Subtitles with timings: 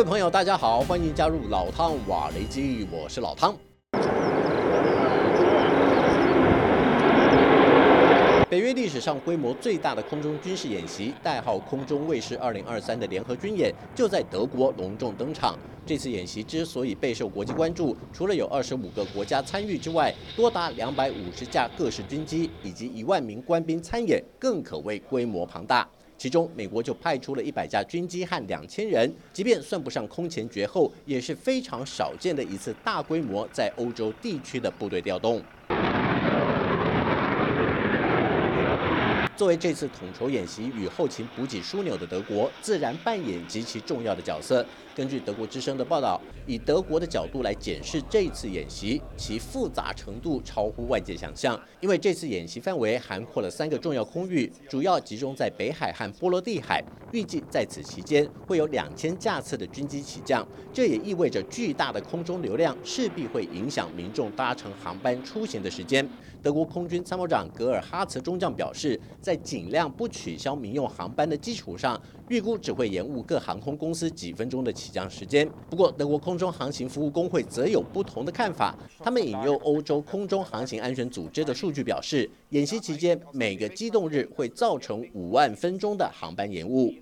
[0.00, 3.54] 各位朋友，大家好，欢迎加入老汤瓦雷基，我是老汤。
[8.48, 15.54] 北约历史上规模最大的空中军事演习，代号“空中卫士二零二三”的联合军演，就在德国隆重登场。
[15.84, 25.86] 这次演习之所以备受国际关注，除了有二十五个国家参与之外，多达两百五十架各式军机以及一万名官兵参演，更可谓规模庞大。
[26.20, 35.42] 其中，美国就派出了一百架军机和两千人，即便算不上空前绝后，也是非常少见的一次大规模在欧洲地区的部队调动。
[39.40, 44.62] 作为这次统筹演习与后勤补给枢纽的德国，自然扮演极其重要的角色。
[44.94, 51.58] 根据德国之声的报道，以德国的角度来检视这次演习，其复杂程度超乎外界想象。
[51.80, 56.84] 因为这次演习范围涵括了三个重要空域，主要集中在北海和波罗的海。
[57.12, 66.06] 预计在此期间会有两千架次的军机起降，这也意味着巨大的空中流量势必会影响民众搭乘航班出行的时间。
[66.42, 68.98] 德国空军参谋长格尔哈茨中将表示，
[69.30, 75.48] 在尽量不取消民用航班的基础上，预估只会延误各航空公司几分钟的起降时间。
[75.68, 78.76] 不过，德国空中航行服务工会则有不同的看法。
[78.98, 86.92] 他们引用欧洲空中航行安全组织的数据表示，演习期间每个机动日会造成五万分钟的航班延误。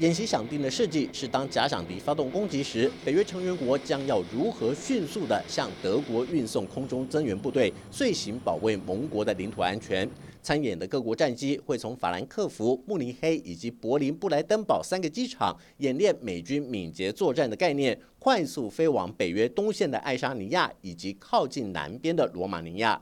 [0.00, 10.08] 演习想定的设计是，当假想敌发动攻击时，北约成员国将要如何迅速地向德国运送空中增援部队，遂行保卫盟国的领土安全。
[10.42, 23.00] 参演的各国战机会从法兰克福、慕尼黑以及柏林布莱登堡三个机场演练美军敏捷作战的概念，快速飞往北约东线的爱沙尼亚以及靠近南边的罗马尼亚。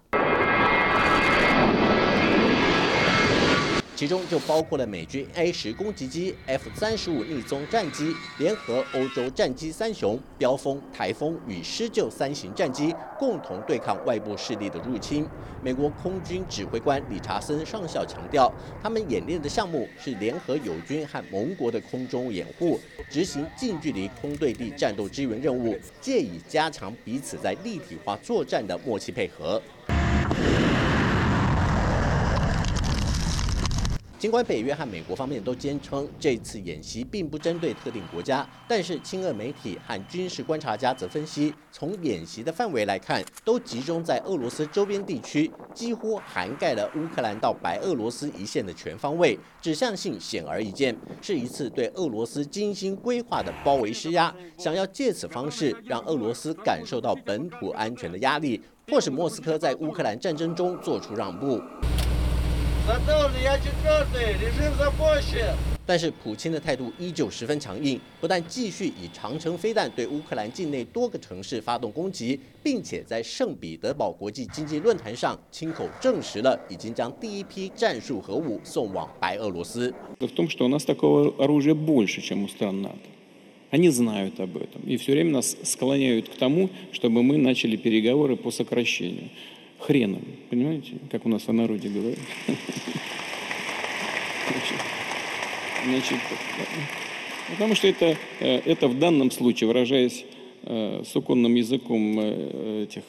[4.03, 15.25] 其中就包括了美军 A 十攻击机、F 三十五逆踪战机，联合欧洲战机三雄标风、台风与狮鹫三型战机，共同对抗外部势力的入侵。
[15.63, 18.53] 美国空军指挥官理查森上校强调，
[18.83, 29.63] 他们演练的项目是联合友军和盟国的空中掩护，执行近距离空对地战斗支援任务，借以加强彼此在立体化作战的默契配合。
[34.23, 61.61] 尽管北约和美国方面都坚称这次演习并不针对特定国家，但是亲俄媒体和军事观察家则分析，从演习的范围来看，都集中在俄罗斯周边地区，几乎涵盖了乌克兰到白俄罗斯一线的全方位，指向性显而易见，是一次对俄罗斯精心规划的包围施压，想要借此方式让俄罗斯感受到本土安全的压力，迫使莫斯科在乌克兰战争中做出让步。
[65.86, 79.94] 但是普京的态度依旧十分强硬，不但继续以长城飞弹对乌克兰境内多个城市发动攻击，并且在圣彼得堡国际经济论坛上亲口证实了已经将第一批战术核武送往白俄罗斯。
[83.70, 88.50] Они знают об этом и все время нас склоняют к тому, чтобы мы начали переговоры по
[88.50, 89.30] сокращению.
[89.87, 90.25] Хреном.
[90.51, 92.19] Понимаете, как у нас в народе говорят?
[95.85, 96.19] Значит,
[97.51, 100.25] потому что это, это в данном случае, выражаясь
[101.13, 103.03] суконным языком этих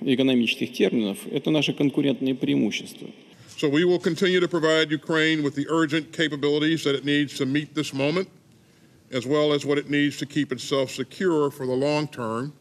[0.00, 3.08] экономических терминов, это наше конкурентное преимущество.
[3.56, 7.46] So we will continue to provide Ukraine with the urgent capabilities that it needs to
[7.46, 8.28] meet this moment,
[9.10, 12.52] as well as what it needs to keep itself secure for the long term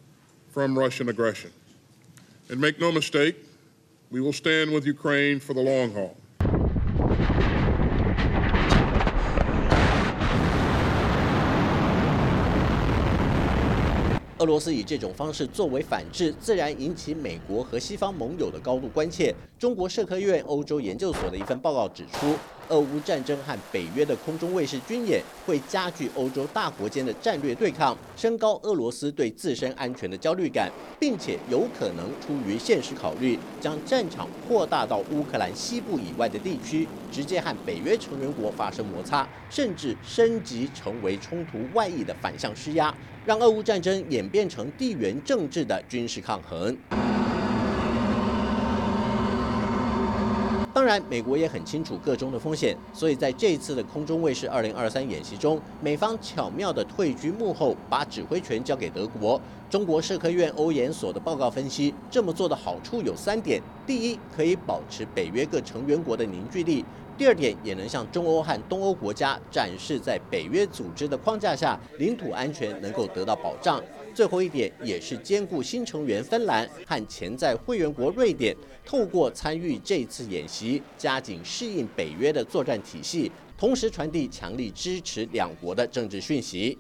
[0.58, 1.52] from Russian aggression.
[2.50, 3.36] And make no mistake,
[4.10, 6.18] we will stand with Ukraine for the long haul.
[14.40, 19.34] 俄罗斯以这种方式作为反制，自然引起美国和西方盟友的高度关切。
[19.58, 22.36] 中国社科院欧洲研究所的一份报告指出，
[22.70, 42.94] 俄乌战争和北约的空中卫士军演会加剧欧洲大国间的战略对抗，升高俄罗斯对自身安全的焦虑感，并且有可能出于现实考虑，将战场扩大到乌克兰西部以外的地区，直接和北约成员国发生摩擦，甚至升级成为冲突外溢的反向施压。
[43.28, 46.78] 让俄乌战争演变成地缘政治的军事抗衡。
[50.74, 59.42] 当然，美国也很清楚各中的风险，所以在这一次的空中卫士二零二三演习中，美方巧妙地退居幕后，把指挥权交给德国。
[59.70, 66.86] 中国社科院欧研所的报告分析，这么做的好处有三点：第一，可以保持北约各成员国的凝聚力。
[67.18, 73.84] 第二点，也能向中欧和东欧国家展示，在北约组织的框架下，领土安全能够得到保障。
[74.14, 78.56] 最后一点，也是兼顾新成员芬兰和潜在会员国瑞典，
[78.86, 86.78] 透过参与这次演习，加紧适应北约的作战体系，同时传递强力支持两国的政治讯息。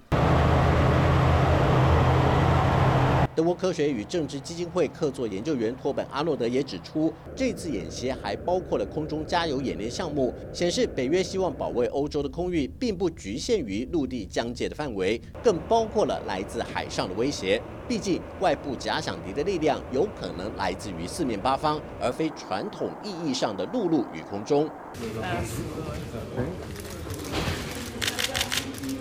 [3.37, 17.61] 德国科学与政治基金会客座研究员托本阿诺德也指出，这次演习还包括了空中加油演练项目，显示北约希望保卫欧洲的空域，并不局限于陆地疆界的范围，更包括了来自海上的威胁。
[17.87, 24.67] 毕竟，外部假想敌的力量有可能来自于四面八方，而非传统意义上的陆路与空中。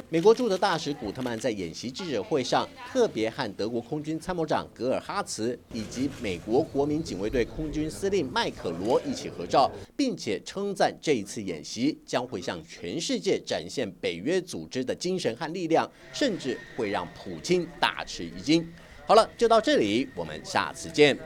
[0.08, 18.64] 美国驻德大使古特曼在演习记者会上特别和德国空军参谋长格尔哈茨以及美国国民警卫队空军司令麦克罗一起合照，并且称赞这一次演习将会向全世界展现北约组织的精神和力量，甚至会让普京大吃一惊。
[19.05, 21.19] 好了，就到这里，我们下次见。